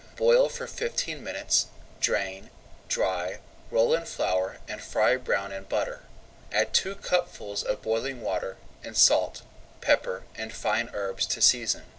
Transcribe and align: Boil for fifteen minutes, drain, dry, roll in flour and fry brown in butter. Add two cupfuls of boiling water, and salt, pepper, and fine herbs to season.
Boil 0.15 0.49
for 0.49 0.65
fifteen 0.65 1.23
minutes, 1.23 1.67
drain, 1.99 2.49
dry, 2.89 3.37
roll 3.69 3.93
in 3.93 4.03
flour 4.07 4.57
and 4.67 4.81
fry 4.81 5.15
brown 5.15 5.51
in 5.51 5.65
butter. 5.65 6.01
Add 6.51 6.73
two 6.73 6.95
cupfuls 6.95 7.61
of 7.61 7.83
boiling 7.83 8.23
water, 8.23 8.57
and 8.83 8.97
salt, 8.97 9.43
pepper, 9.79 10.23
and 10.33 10.51
fine 10.51 10.89
herbs 10.91 11.27
to 11.27 11.39
season. 11.39 11.83